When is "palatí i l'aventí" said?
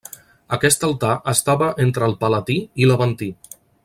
2.25-3.29